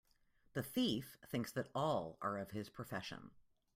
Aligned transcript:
The 0.53 0.63
thief 0.63 1.15
thinks 1.27 1.51
that 1.51 1.69
all 1.75 2.17
are 2.23 2.39
of 2.39 2.49
his 2.49 2.69
profession. 2.71 3.29